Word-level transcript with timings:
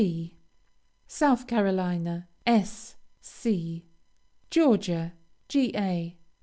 C. 0.01 0.33
South 1.05 1.45
Carolina, 1.45 2.27
S. 2.47 2.95
C. 3.21 3.85
Georgia, 4.49 5.13
Ga. 5.47 6.15